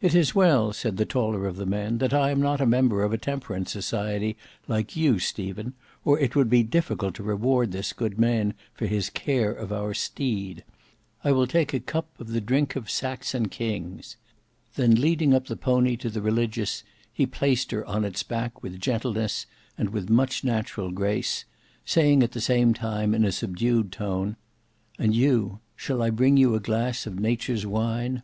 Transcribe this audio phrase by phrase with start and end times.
[0.00, 3.02] "It is well," said the taller of the men "that I am not a member
[3.02, 7.92] of a temperance society like you, Stephen, or it would be difficult to reward this
[7.92, 10.64] good man for his care of our steed.
[11.22, 14.16] I will take a cup of the drink of Saxon kings."
[14.76, 16.82] Then leading up the pony to the Religious,
[17.12, 19.44] he placed her on its back with gentleness
[19.76, 21.44] and much natural grace,
[21.84, 24.36] saying at the same time in a subdued tone,
[24.98, 28.22] "And you—shall I bring you a glass of nature's wine?"